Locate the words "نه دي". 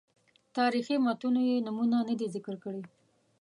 2.09-2.27